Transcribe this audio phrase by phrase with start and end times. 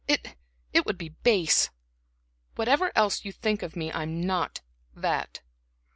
[0.07, 0.35] It
[0.73, 1.69] it would be base.
[2.55, 4.61] Whatever else you think me, I'm not
[4.95, 5.41] that.